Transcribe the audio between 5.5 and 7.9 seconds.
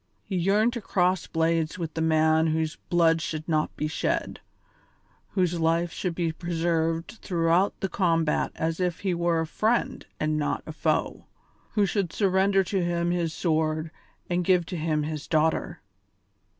life should be preserved throughout the